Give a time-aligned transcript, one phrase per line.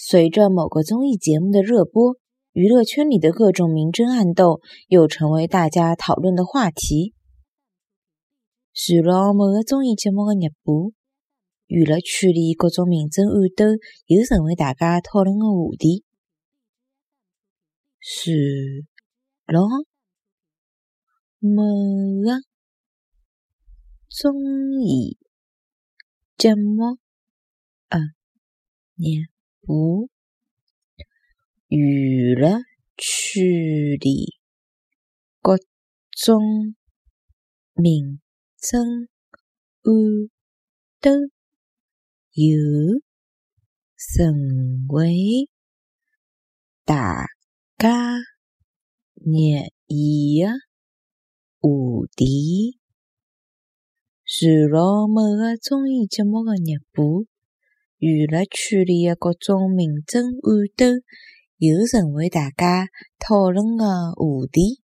[0.00, 2.16] 随着某个综艺节目的热播，
[2.52, 7.14] 娱乐圈里的各种明争暗斗又成为大家讨论的话题。
[8.72, 10.92] 随了某个综艺节目的热播，
[11.66, 13.64] 娱乐圈里各种明争暗斗
[14.06, 16.04] 又成为大家讨论的话题。
[18.00, 18.32] 随
[19.48, 19.58] 着
[21.40, 21.60] 某
[22.22, 22.38] 个
[24.08, 25.18] 综艺
[26.36, 26.96] 节目
[27.88, 27.98] 的
[28.96, 29.37] 热
[29.68, 30.08] 播，
[31.66, 32.62] 娱乐
[32.96, 33.44] 圈
[34.00, 34.38] 里
[35.42, 35.58] 各
[36.10, 36.74] 种
[37.74, 38.18] 明
[38.56, 38.80] 争
[39.82, 40.30] 暗
[41.02, 41.10] 斗
[42.32, 42.46] 又
[43.94, 45.50] 成为
[46.86, 47.26] 大
[47.76, 48.16] 家
[49.16, 49.34] 热
[49.86, 50.48] 议的
[51.60, 51.68] 话
[52.16, 52.78] 题。
[54.24, 57.26] 随着某个综艺节目的热播。
[57.98, 60.86] 娱乐圈里的各种明争暗斗
[61.56, 62.86] 又成为大家
[63.18, 64.87] 讨论的话题。